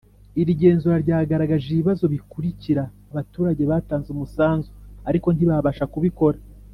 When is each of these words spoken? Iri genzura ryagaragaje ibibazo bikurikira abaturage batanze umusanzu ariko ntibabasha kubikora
Iri 0.41 0.53
genzura 0.61 0.95
ryagaragaje 1.03 1.67
ibibazo 1.69 2.03
bikurikira 2.13 2.83
abaturage 3.11 3.63
batanze 3.71 4.07
umusanzu 4.11 4.69
ariko 5.09 5.27
ntibabasha 5.31 5.85
kubikora 5.93 6.37